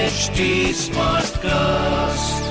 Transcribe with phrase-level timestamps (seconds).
[0.00, 2.44] HD Smartcast.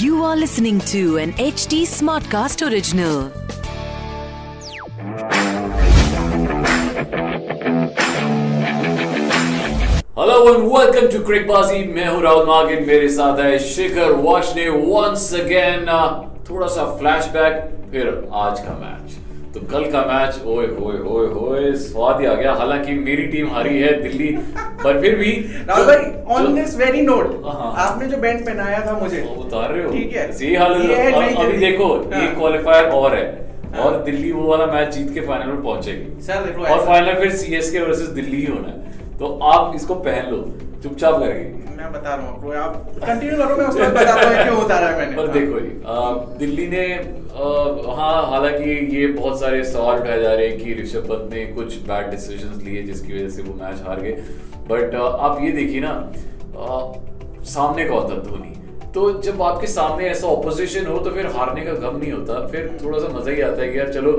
[0.00, 3.30] You are listening to an HD Smartcast original.
[10.18, 14.68] Hello and welcome to Cricbaazi मैं हूँ राहुल मागिन मेरे साथ है शिखर वॉच ने
[14.68, 15.86] वंस अगेन
[16.50, 17.60] थोड़ा सा फ्लैशबैक
[17.92, 18.08] फिर
[18.44, 22.52] आज का मैच तो कल का मैच ओए होए होए होए स्वाद ही आ गया
[22.54, 24.28] हालाँकि मेरी टीम हारी है दिल्ली
[24.84, 25.32] पर फिर भी
[25.68, 29.72] राहुल भाई ऑन दिस वेरी नोट हाँ। आपने जो बैंड पहनाया था मुझे वो उतार
[29.72, 33.24] रहे हो ठीक है यही हाल है है अभी। देखो हाँ। ये क्वालिफायर और है
[33.66, 37.36] हाँ। और दिल्ली वो वाला मैच जीत के फाइनल में पहुंचेगी सर और फाइनल फिर
[37.36, 40.44] सीएसके वर्सेस दिल्ली ही होना है तो आप इसको पहन लो
[40.82, 44.86] चुपचाप करके मैं बता रहा हूँ आप कंटिन्यू करो, मैं उसके बताता हूँ, क्यों उतारा
[44.86, 45.16] है मैंने?
[45.16, 45.72] पर। देखो जी
[46.38, 46.86] दिल्ली ने
[47.32, 51.76] हाँ हालाँकि ये बहुत सारे सवाल उठाए जा रहे हैं कि ऋषभ पंत ने कुछ
[51.88, 54.12] बैड डिसीजंस लिए जिसकी वजह से वो मैच हार गए।
[54.68, 55.92] बट आप ये देखिए ना
[57.46, 58.52] सामने कौन था धोनी?
[58.94, 62.78] तो जब आपके सामने ऐसा ऑपोजिशन हो तो फिर हारने का गम नहीं होता। फिर
[62.84, 64.12] थोड़ा सा मज़ा ही आता है कि यार, चलो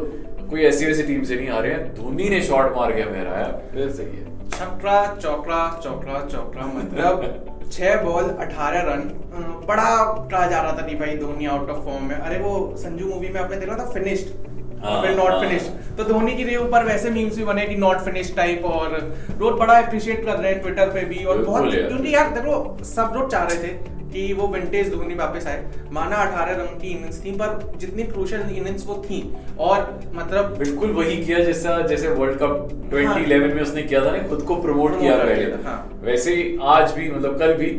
[0.53, 3.45] कोई ऐसी वैसी टीम से नहीं हारे हैं। धोनी ने शॉट मार के हमें हराया
[3.71, 9.01] फिर सही है छक्का चौकड़ा चौकड़ा चौकड़ा मतलब छह बॉल अठारह रन
[9.67, 9.87] बड़ा
[10.31, 13.29] कहा जा रहा था कि भाई धोनी आउट ऑफ़ फॉर्म में। अरे वो संजू मूवी
[13.29, 13.89] में आपने देखा था?
[13.91, 14.27] फिनिश्ड
[14.83, 17.75] हाँ, फिर नॉट हाँ। फिनिश्ड तो धोनी के लिए ऊपर वैसे मीम्स भी बने कि
[17.77, 18.97] नॉट फिनिश टाइप और
[19.39, 22.83] लोग बड़ा अप्रिशिएट कर रहे हैं ट्विटर पे भी और बहुत यार। क्योंकि यार देखो
[22.85, 26.89] सब लोग चाह रहे थे। कि वो विंटेज धोनी वापस आए माना 18 रन की
[26.89, 29.21] इनिंग्स थी पर जितनी क्रूशियल इनिंग्स वो थी
[29.61, 34.11] और मतलब बिल्कुल वही किया जैसा जैसे वर्ल्ड कप 2011 हाँ। में उसने किया था
[34.11, 37.71] ना खुद को प्रमोट किया पहले हाँ। वैसे ही आज भी मतलब कल भी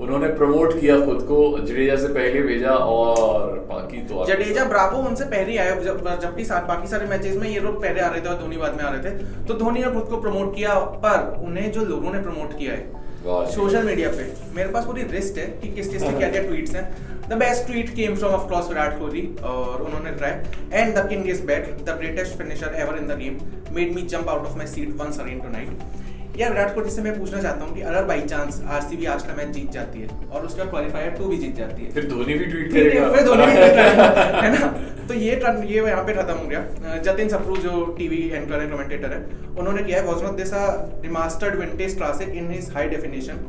[0.00, 5.24] उन्होंने प्रमोट किया खुद को जडेजा से पहले भेजा और बाकी तो जडेजा ब्रावो उनसे
[5.26, 8.20] पहले ही आया जब जबकि साथ बाकी सारे मैचेस में ये लोग पहले आ रहे
[8.20, 10.78] थे और धोनी बाद में आ रहे थे तो धोनी ने खुद को प्रमोट किया
[11.02, 15.38] पर उन्हें जो लोगों ने प्रमोट किया है सोशल मीडिया पे। मेरे पास पूरी लिस्ट
[15.38, 16.84] है कि किस किस के क्या क्या ट्वीट्स हैं।
[17.28, 20.30] The best tweet came from of course Virat Kohli और उन्होंने try
[20.72, 23.38] and the king is back the greatest finisher ever in the game
[23.74, 27.18] made me jump out of my seat once again tonight यार विराट कोहली से मैं
[27.18, 30.44] पूछना चाहता हूँ कि अगर बाई चांस आरसीबी आज का मैच जीत जाती है और
[30.46, 33.52] उसका क्वालिफायर टू भी जीत जाती है। फिर धोनी भी ट्वीट करेगा। फिर धोनी भी
[33.52, 34.66] ट्वीट करेगा, है ना?
[35.08, 38.68] तो ये टर्न ये यहाँ पे खत्म हो गया। जतिन सप्रू जो टीवी एंकर है
[38.70, 39.20] कमेंटेटर है
[39.58, 40.62] उन्होंने किया है वाज देसा
[41.02, 43.44] remastered vintage classic in his high definition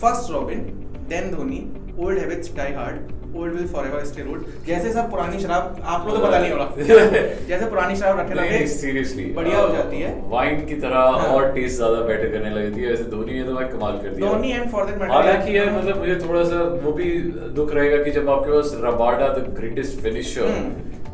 [0.00, 0.60] first Robin
[1.08, 1.60] then Dhoni
[1.98, 6.16] old habits die hard old will forever stay ruled जैसे सब पुरानी शराब आप लोग
[6.16, 6.64] को पता नहीं होगा।
[7.48, 11.50] जैसे पुरानी शराब रखे रखे सीरियसली बढ़िया हो जाती है। वाइन की तरह हाँ। और
[11.54, 14.50] टेस्ट ज़्यादा बेटर करने लगती है ऐसे धोनी ने तो भाई कमाल कर दिया। Dhoni
[14.52, 17.10] and for that matter हालाँकि यार मतलब मुझे थोड़ा सा वो भी
[17.58, 20.50] दुख रहेगा कि जब आपके पास Rabada the greatest finisher.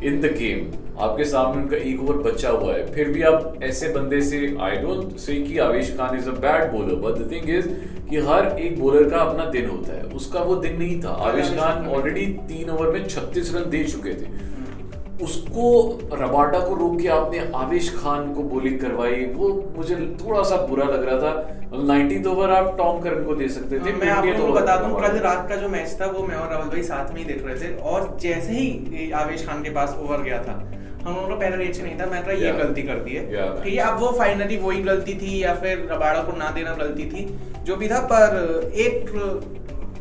[0.03, 0.67] In the game
[1.01, 4.77] आपके सामने उनका एक ओवर बचा हुआ है। फिर भी आप ऐसे बंदे से आई
[4.77, 7.67] डोंट से कि Avesh Khan is a bad bowler but the thing is
[8.09, 11.49] कि हर एक बॉलर का अपना दिन होता है। उसका वो दिन नहीं था। आवेश
[11.49, 14.27] खान ऑलरेडी तीन ओवर में 36 रन दे चुके थे।
[15.21, 15.63] उसको
[16.13, 20.85] रबाडा को रोक के आपने आवेश खान को बॉलिंग करवाई वो मुझे थोड़ा सा बुरा
[20.85, 21.55] लग रहा था।
[21.87, 24.63] नाइनटीन ओवर आप टॉम करन को दे सकते थे मैं आप 20th लोगों को over
[24.63, 27.19] बता दूँ कल रात का जो मैच था वो मैं और राहुल भाई साथ में
[27.19, 30.53] ही देख रहे थे और जैसे ही आवेश खान के पास ओवर गया था
[31.03, 33.73] हम लोगों को पहले रिएक्शन नहीं था मैं कहा ये गलती कर दी है। ठीक
[33.73, 37.25] है अब वो फाइनली वही गलती थी या फिर रबाड़ा को ना देना गलती थी
[37.63, 39.09] जो भी था पर एक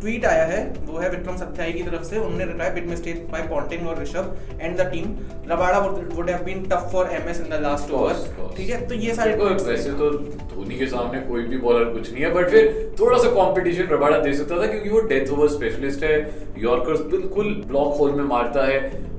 [0.01, 3.43] ट्वीट आया है वो है विक्रम सत्याई की तरफ़ से उन्होंने reply bit mistake by
[3.49, 5.15] Ponting और Rishabh and the team
[5.51, 9.15] Rabada would have been tough for MS in the last over ठीक है तो ये
[9.15, 10.11] सारे थे। वैसे तो
[10.55, 14.19] धोनी के सामने कोई भी बॉलर कुछ नहीं है बट फिर थोड़ा सा कंपटीशन रबाडा
[14.19, 16.17] दे सकता था क्योंकि वो डेथ ओवर स्पेशलिस्ट है।
[16.59, 18.79] यॉर्कर्स बिल्कुल ब्लॉक होल में मारता है।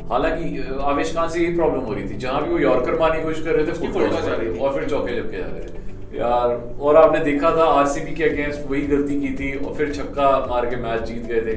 [0.10, 3.24] हालाँकि आवेश खान से यही प्रॉब्लम हो रही थी। जहाँ भी वो यॉर्कर मारने की
[3.24, 5.89] कोशिश कर रहे थे toss जा रही थी। और फिर चौके जबके जा रहे थे।
[6.14, 10.30] यार और आपने देखा था आरसीबी के अगेंस्ट वही गलती की थी और फिर छक्का
[10.50, 11.56] मार के मैच जीत गए थे।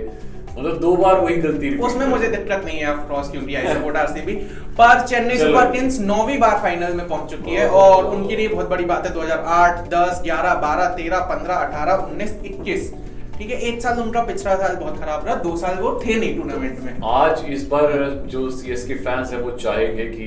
[0.52, 3.96] मतलब दो बार वही गलती उसमें मुझे दिक्कत नहीं है ऑफ़ कोर्स क्योंकि आई सपोर्ट
[3.96, 4.34] आरसीबी
[4.78, 8.68] पर चेन्नई सुपर किंग्स नौवीं बार फाइनल में पहुँच चुकी है और उनके लिए बहुत
[8.70, 12.90] बड़ी बात है 2008 10 11 12 13 15 18 19 21
[13.38, 16.36] ठीक है एक साल उनका पिछला साल बहुत खराब रहा दो साल वो थे नहीं
[16.36, 17.92] टूर्नामेंट में। आज इस बार
[18.26, 20.26] जो सीएसके फैंस है वो चाहेंगे कि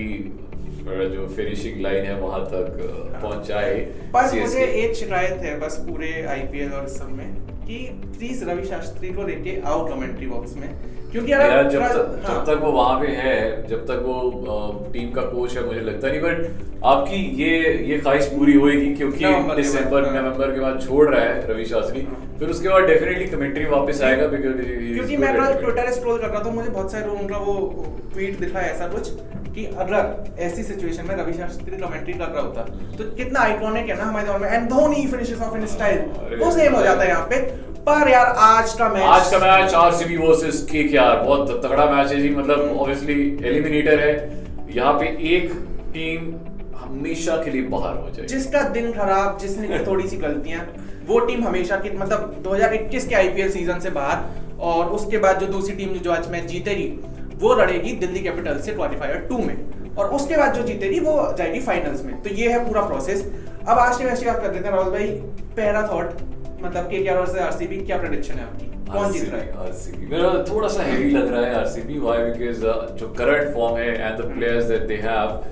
[0.85, 2.77] जो फिनिशिंग लाइन है वहाँ तक
[3.21, 3.75] पहुँचाए
[4.13, 7.33] पर मुझे एक शिकायत है बस पूरे आईपीएल और इस सब में
[7.65, 7.77] कि
[8.17, 10.69] प्लीज़ रवि शास्त्री को लेके आओ कमेंट्री बॉक्स में
[11.11, 15.11] क्योंकि यार जब तक हाँ। जब तक वो वहाँ पे है जब तक वो टीम
[15.11, 17.51] का कोच है मुझे लगता नहीं बट आपकी ये
[17.89, 22.01] ये ख्वाहिश पूरी होएगी क्योंकि दिसंबर हाँ। नवंबर के बाद छोड़ रहा है रवि शास्त्री।
[22.39, 26.69] फिर उसके बाद डेफिनेटली कमेंट्री वापस आएगा क्योंकि मैं ट्विटर स्क्रॉल कर रहा था मुझे
[26.69, 27.55] बहुत सारे लोगों का वो
[28.13, 29.11] ट्वीट दिखा ऐसा कुछ।
[29.55, 32.61] कि अगर ऐसी सिचुएशन में रवि शास्त्री कमेंट्री कर रहा होता
[32.97, 35.99] तो कितना आइकॉनिक है ना हमारे दौर में। And Dhoni finishes off in style
[36.43, 37.39] वो सेम हो जाता है यहाँ पे।
[37.87, 42.21] पर यार आज का मैच आज का मैच आरसीबी वर्सेस केकेआर बहुत तगड़ा मैच है
[42.21, 44.13] जी। मतलब ऑब्वियसली एलिमिनेटर है।
[44.75, 45.05] यहाँ पे
[45.35, 45.51] एक
[45.93, 46.33] टीम
[46.77, 50.67] हमेशा के लिए बाहर हो जाए जिसका दिन खराब जिसने की थोड़ी सी गलतियाँ
[51.07, 55.47] वो टीम हमेशा की मतलब 2021 के आईपीएल सीज़न से बाहर और उसके बाद जो
[55.47, 56.87] दूसरी टीम जो आज मैच जीतेगी
[57.39, 61.59] वो लड़ेगी दिल्ली कैपिटल से क्वालिफायर टू में। और उसके बाद जो जीतेगी वो जाएगी
[61.61, 63.25] फाइनल्स में। तो ये है पूरा प्रोसेस
[63.67, 65.07] अब आज के मैच की बात कर लेते हैं राहुल भाई
[65.57, 66.21] पहला थॉट
[66.63, 68.65] मतलब के केआर वर्सेस आरसीबी क्या प्रेडिक्शन है आपकी?
[68.91, 69.51] कौन जीत रहा है?
[69.65, 72.61] आरसीबी मेरा थोड़ा सा हेवी लग रहा है आरसीबी व्हाई बिकॉज़
[72.99, 75.43] जो करंट फॉर्म है and the players that they have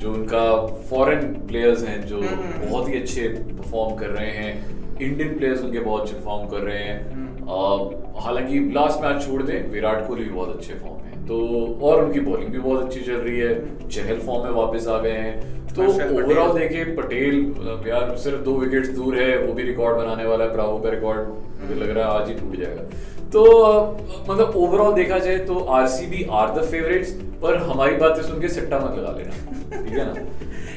[0.00, 0.44] जो उनका
[0.90, 4.52] फॉरेन प्लेयर्स हैं जो हम्म। बहुत ही अच्छे परफॉर्म कर रहे हैं।
[5.00, 9.70] इंडियन प्लेयर्स उनके बहुत अच्छे परफॉर्म कर रहे हैं। हम्म। हालाँकि लास्ट मैच छोड़ दें
[9.70, 11.38] विराट कोहली भी बहुत अच्छे फॉर्म तो
[11.82, 15.10] और उनकी बॉलिंग भी बहुत अच्छी चल रही है। चहल फॉर्म में वापस आ गए
[15.10, 19.96] हैं। तो ओवरऑल देखिए पटेल मतलब यार सिर्फ़ दो विकेट्स दूर है वो भी रिकॉर्ड
[19.96, 21.28] बनाने वाला है ब्रावो का रिकॉर्ड
[21.60, 22.82] मुझे लग रहा है आज ही टूट जाएगा।
[23.32, 23.42] तो
[24.28, 27.10] मतलब ओवरऑल देखा जाए तो आरसीबी आर द फेवरेट्स
[27.42, 30.14] पर हमारी बातें सुन के सट्टा मत लगा लेना। ठीक है ना?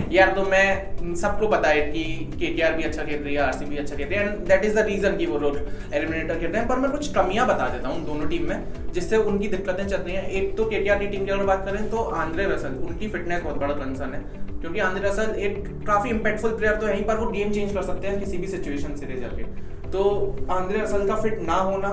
[0.12, 2.04] यार तो मैं सबको पता है कि
[2.40, 4.86] केकेआर भी अच्छा खेल रही है आरसीबी अच्छा खेल रही है and that is the
[4.86, 5.58] reason कि वो लोग
[5.94, 8.64] एलिमिनेटर खेल रहे हैं। पर मैं कुछ कमियाँ बता देता हूँ दोनों टीम में,
[8.94, 11.90] जिससे उनकी दिक्कतें चल रही हैं। एक तो केकेआर की टीम की अगर बात करें
[11.90, 14.24] तो आंद्रे रसल उनकी फिटनेस बहुत बड़ा कंसर्न है,
[14.62, 17.84] क्योंकि आंद्रे रसल एक काफ़ी इम्पैक्टफुल प्लेयर तो है ही, पर वो गेम चेंज कर
[17.84, 20.04] सकते हैं किसी भी सिचुएशन से ले जाके तो
[20.52, 21.90] आंद्रे रसल का फिट ना होना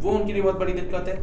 [0.00, 1.16] वो उनके लिए बहुत बड़ी दिक्कत है।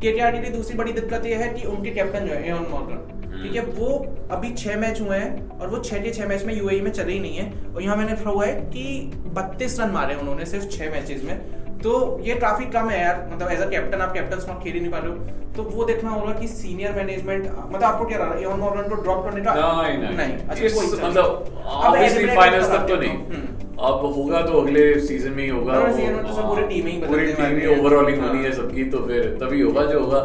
[0.00, 3.08] केकेआर के लिए दूसरी बड़ी दिक्कत ये है कि उनके कैप्टन जो है एवन मॉर्गन
[3.32, 3.88] ठीक है वो
[4.30, 7.12] अभी छह मैच हुए हैं और वो छह के छह मैच में यूएई में चले
[7.12, 8.84] ही नहीं है। और यहाँ मैंने पढ़ा हुआ है कि
[9.36, 11.36] बत्तीस रन मारे उन्होंने सिर्फ़ छह मैचेस में।
[11.78, 11.92] तो
[12.24, 14.90] ये काफ़ी कम है यार मतलब एज अ कैप्टन आप कैप्टन स्पॉट खेल ही नहीं
[14.90, 15.16] पा रहे हो।
[15.56, 19.02] तो वो देखना होगा कि सीनियर मैनेजमेंट मतलब आपको क्या रहा है एवन मॉर्गन को
[19.02, 19.54] ड्रॉप करने का?
[19.54, 23.16] नहीं नहीं। अच्छा कोई मतलब ऑब्वियसली फाइनल्स तक तो नहीं।
[23.82, 28.28] अब होगा तो अगले सीज़न में ही होगा तो पूरी टीम ही ओवरऑलिंग ओवरऑल हाँ।
[28.28, 30.20] होनी है सबकी तो फिर तभी होगा जो होगा।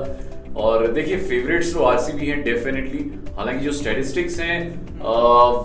[0.61, 2.99] और देखिए फेवरेट्स तो आरसीबी हैं डेफिनेटली
[3.37, 4.59] हालाँकि जो स्टैटिस्टिक्स हैं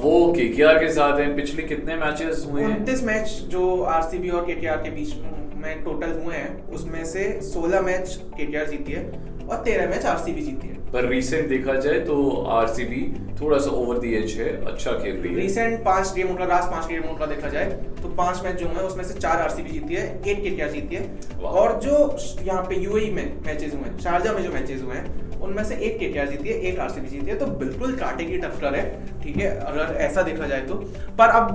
[0.03, 2.77] वो केकेआर के साथ हैं। पिछले कितने मैचेस हुए हैं?
[2.77, 5.15] उनतीस मैच जो आरसीबी और केकेआर के बीच
[5.63, 9.05] में टोटल हुए हैं उसमें से 16 मैच केकेआर जीती है
[9.49, 13.03] और 13 मैच आरसीबी जीती है। पर रिसेंट देखा जाए तो आरसीबी
[13.41, 16.71] थोड़ा सा ओवर दी एज है अच्छा खेल रही है। रिसेंट पाँच गेम उनका लास्ट
[16.71, 17.71] पाँच गेम उनका देखा जाए
[18.03, 21.41] तो पाँच मैच जो है उसमें से चार आरसीबी जीती है एक के जीती है।
[21.55, 21.95] और जो
[22.43, 25.75] यहाँ पे यूएई में मैचेस हुए हैं शारजा में जो मैचेस हुए हैं उनमें से
[25.77, 28.85] एक केकेआर जीती है एक आरसीबी जीती है तो बिल्कुल कांटे की टक्कर है
[29.23, 30.75] ठीक है अगर ऐसा देखा जाए तो
[31.19, 31.53] पर अब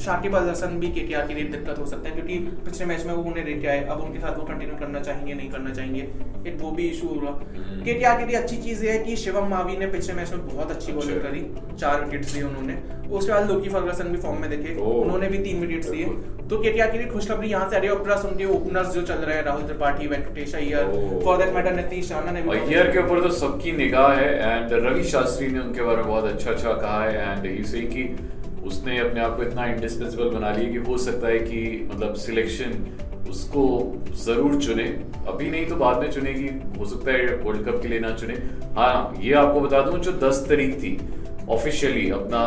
[0.00, 3.12] शाकिब अल हसन भी केकेआर के लिए दिक्कत हो सकता है क्योंकि पिछले मैच में
[3.12, 6.08] वो उन्हें लेके आए अब उनके साथ वो कंटिन्यू करना चाहेंगे नहीं करना चाहेंगे
[6.46, 9.48] एक वो भी इशू होगा हम्म। केकेआर के लिए अच्छी चीज़ ये है कि शिवम
[9.48, 12.78] मावी ने पिछले मैच में बहुत अच्छी बॉलिंग अच्छा। करी चार विकेट्स दिए उन्होंने
[13.10, 16.90] उसके बाद लोकी फर्गसन भी फॉर्म में देखे उन्होंने भी तीन विकेट्स बिल्कुल। तो केकेआर
[16.90, 19.62] के लिए खुशखबरी यहाँ से है। और प्लस उनके ओपनर्स जो चल रहे हैं Rahul
[19.62, 24.12] Tripathi Venkatesh Iyer for that matter Nitish Rana ने अय्यर के ऊपर तो सबकी निगाह
[24.14, 27.64] है एंड रवि शास्त्री ने उनके बारे में बहुत अच्छा अच्छा कहा है एंड ही
[27.64, 28.08] से कि
[28.66, 31.60] उसने अपने आप को इतना इंडिस्पेंसिबल बना लिया कि हो सकता है कि
[31.92, 32.72] मतलब सिलेक्शन
[33.30, 33.62] उसको
[34.24, 34.84] ज़रूर चुने।
[35.28, 36.48] अभी नहीं तो बाद में चुनेगी
[36.78, 38.34] हो सकता है वर्ल्ड कप के लिए ना चुने।
[38.76, 40.92] हाँ ये आपको बता दूँ जो 10 तारीख थी
[41.50, 42.42] ऑफिशियली अपना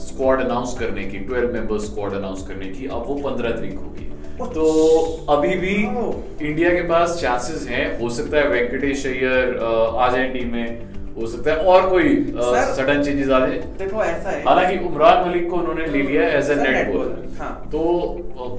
[0.00, 4.10] स्क्वाड अनाउंस करने की 12 मेंबर स्क्वाड अनाउंस करने की अब वो 15 तारीख होगी।
[4.54, 4.64] तो
[5.30, 5.74] अभी भी
[6.46, 9.58] इंडिया के पास चांसेस हैं हो सकता है वेंकटेश अय्यर
[9.98, 12.14] आ जाए टीम में हो सकता है और कोई
[12.76, 16.50] सडन चेंजेस आ जाए। देखो ऐसा है। हालाँकि उमरान मलिक को उन्होंने ले लिया एज
[16.50, 17.80] ए नेट बॉलर हाँ। तो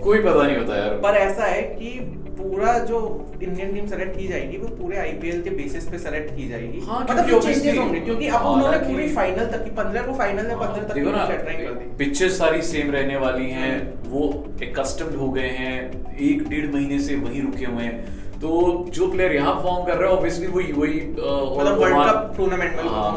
[0.04, 1.90] कोई पता नहीं होता यार। पर ऐसा है कि
[2.38, 3.00] पूरा जो
[3.42, 7.00] इंडियन टीम सेलेक्ट की जाएगी वो पूरे आईपीएल के बेसिस पे सेलेक्ट की जाएगी। हाँ,
[7.02, 10.48] मतलब क्योंकि चेंजेस होंगे क्योंकि अब हाँ, उन्होंने पूरी फाइनल तक की 15 को फाइनल
[10.48, 13.74] में 15 तक ना कर दी। पिक्चर्स सारी सेम रहने वाली हैं
[14.10, 14.22] वो
[14.64, 15.78] एकस्टम्ड हो गए हैं
[16.30, 18.50] एक डेढ़ महीने से वहीं रुके हुए हैं। तो
[18.94, 21.00] जो प्लेयर यहाँ फॉर्म कर रहा है ऑब्वियसली वो यूएई
[21.58, 22.74] World Cup tournament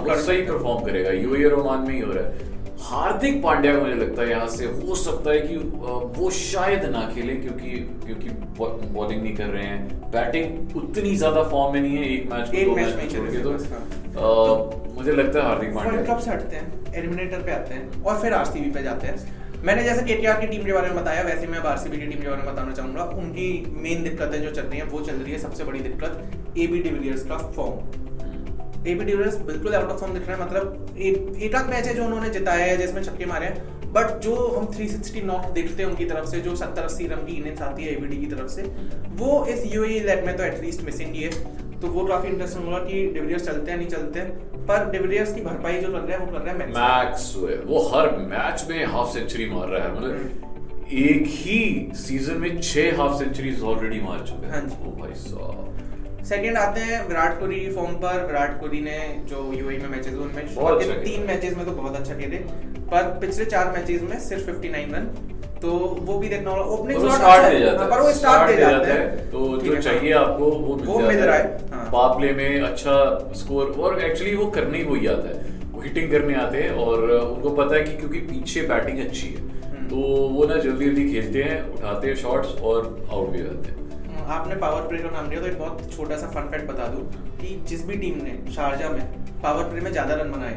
[0.07, 2.47] में सही परफॉर्म करेगा यूएई और ओमान में ही हो रहा है।
[2.89, 5.57] हार्दिक पांड्या का मुझे लगता है यहाँ से हो सकता है कि
[6.19, 7.71] वो शायद ना खेले क्योंकि
[8.05, 8.29] क्योंकि
[8.59, 12.57] बॉलिंग नहीं कर रहे हैं। बैटिंग उतनी ज़्यादा फॉर्म में नहीं है एक मैच को
[12.57, 13.83] एक दो मैच में छोड़ के तो हाँ।
[14.19, 18.21] अ, मुझे लगता है हार्दिक पांड्या। कब से हटते हैं एलिमिनेटर पे आते हैं और
[18.23, 21.47] फिर आरसीबी पे जाते हैं। मैंने जैसे केटीआर की टीम के बारे में बताया वैसे
[21.47, 23.49] मैं आरसीबी की टीम के बारे में बताना चाहूँगा। उनकी
[23.83, 27.25] मेन दिक्कतें जो चल रही है वो चल रही है सबसे बड़ी दिक्कत एबी डिविलियर्स
[27.25, 28.18] का फॉर्म
[28.87, 30.97] एबी डिविलियर्स बिल्कुल आउट ऑफ़ फॉर्म दिख रहा है। मतलब
[31.41, 34.67] एक आध मैच है जो उन्होंने जिताया है जिसमें छक्के मारे हैं। बट जो हम
[34.73, 37.93] 360 नॉट देखते हैं उनकी तरफ़ से जो 70 अस्सी रन की इनिंग्स आती है
[37.93, 38.63] एबीडी की तरफ़ से
[39.17, 41.31] वो इस यूएई लेग में तो एटलीस्ट मिसिंग ही है।
[41.81, 45.41] तो वो काफ़ी इंटरेस्टिंग होगा कि डिविलियर्स चलते हैं नहीं चलते हैं। पर डिविलियर्स की
[45.41, 48.85] भरपाई जो कर रहा है वो कर रहा है मैक्स मैक्स वो हर मैच में
[48.87, 51.59] हाफ़ सेंचुरी मार रहा है। मतलब एक ही
[51.97, 55.79] सीज़न में छह हाफ़ सेंचुरीज ऑलरेडी मार चुके हैं। हाँ ओ भाई साहब।
[56.25, 60.15] सेकंड आते हैं विराट कोहली की फॉर्म पर। विराट कोहली ने जो यूएई में मैचेस
[60.15, 62.37] उनमें अच्छा तीन। मैचेस में तो बहुत अच्छा खेले।
[62.91, 65.05] पर पिछले चार मैचेस में सिर्फ़ 59 रन।
[65.63, 65.71] तो
[66.01, 68.91] वो भी देखना होगा। ओपनिंग वो स्टार्ट दे जाता है पर वो स्टार्ट दे जाते
[68.91, 72.33] हैं। तो जो चाहिए हाँ। आपको वो मिल वो मिल रहा है, हाँ। पावर प्ले
[72.33, 72.95] में अच्छा
[73.37, 77.11] स्कोर और एक्चुअली वो करने ही वही आता है। वो हिटिंग करने आते हैं और
[77.11, 79.97] उनको पता है कि क्योंकि पीछे बैटिंग अच्छी है। हम्म। तो
[80.29, 83.79] वो ना जल्दी जल्दी खेलते हैं उठाते हैं शॉट्स और आउट भी हो जाते हैं।
[84.31, 87.03] आपने पावर प्ले का नाम लिया तो एक बहुत छोटा सा फन फैक्ट बता दूँ
[87.37, 89.01] कि जिस भी टीम ने शारजा में
[89.43, 90.57] पावर प्ले में ज़्यादा रन बनाए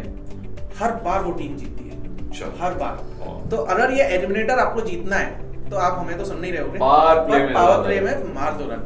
[0.80, 4.82] हर बार वो टीम जीतती है। अच्छा। हर बार। हाँ। तो अगर ये एलिमिनेटर आपको
[4.82, 7.24] जीतना है तो आप हमें तो सुन नहीं रहे होगे पावर
[7.86, 8.82] प्ले में मार दो रन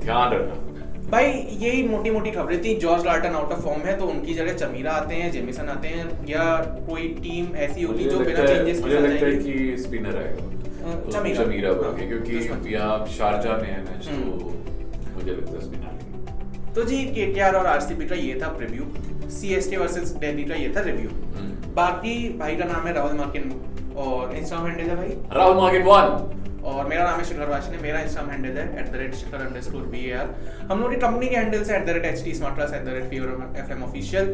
[0.00, 0.62] ध्यान रखना।
[1.10, 1.26] भाई
[1.60, 4.92] यही मोटी मोटी खबरें थी। जॉर्ज लार्टन आउट ऑफ़ फॉर्म है तो उनकी जगह चमीरा
[4.92, 6.44] आते हैं जेमिसन आते हैं या
[6.88, 10.44] कोई टीम ऐसी होगी जो बिना चेंजेस के मुझे लगता है कि स्पिनर आएगा।
[10.84, 15.30] तो चमीरा। चमीरा हाँ, बोल के क्योंकि। यहाँ शारजा में है मैच हम्म। तो मुझे
[15.30, 18.86] लगता है स्पिनर तो जी केटीआर और आरसीबी का ये था प्रीव्यू
[19.32, 23.52] सीएसके वर्सेस दिल्ली का ये था रिव्यू हम्म। बाकी भाई का नाम है राहुल मार्किन
[23.96, 28.00] और इंस्टाग्राम हैंडल है भाई राहुल मार्किन वन और मेरा नाम है शिखर वाशने मेरा
[28.00, 30.34] इंस्टाग्राम हैंडल है at the rate Shikhar underscore score B are
[30.70, 32.84] हम लोग की कंपनी के हैंडल्स है at the rate H T smart class at
[32.84, 34.26] the rate fever F M official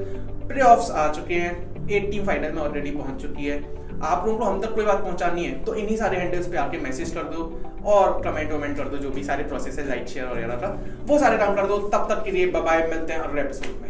[0.64, 3.59] playoffs आ चुके हैं एट टीम फाइनल में ऑलरेडी पहुँच चुकी है
[4.02, 6.78] आप लोगों को हम तक कोई बात पहुंचानी है तो इन्हीं सारे हैंडल्स पे आके
[6.78, 7.42] मैसेज कर दो
[7.87, 10.69] और कमेंट वमेंट कर दो जो भी सारे प्रोसेस है लाइक शेयर वगैरह का
[11.07, 13.88] वो सारे काम कर दो तब तक के लिए बाय मिलते हैं अगले एपिसोड में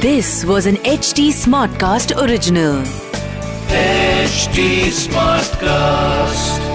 [0.00, 2.82] this was This was an HT Smartcast original.
[3.70, 6.69] HD Smartcast.